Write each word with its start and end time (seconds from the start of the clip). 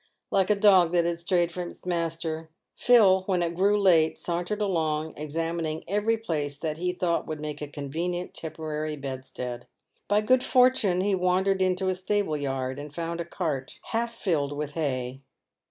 Like 0.31 0.49
a 0.49 0.55
dog 0.55 0.93
that 0.93 1.05
had 1.05 1.19
strayed 1.19 1.51
from 1.51 1.69
its 1.69 1.85
master, 1.85 2.49
Phil, 2.75 3.21
when 3.27 3.43
it 3.43 3.53
grew 3.53 3.79
late, 3.79 4.17
sauntered 4.17 4.59
along, 4.59 5.13
examining 5.15 5.83
every 5.87 6.17
place 6.17 6.57
that 6.57 6.79
he 6.79 6.91
thought 6.91 7.27
would 7.27 7.39
make 7.39 7.61
a 7.61 7.67
convenient 7.67 8.33
temporary 8.33 8.95
bedstead. 8.95 9.67
By 10.07 10.21
good 10.21 10.43
fortune 10.43 11.01
he 11.01 11.13
wandered 11.13 11.61
into 11.61 11.87
a 11.89 11.93
stable 11.93 12.35
yard, 12.35 12.79
and 12.79 12.91
found 12.91 13.21
a 13.21 13.25
cart 13.25 13.79
half 13.91 14.15
filled 14.15 14.53
with 14.57 14.71
hay. 14.71 15.21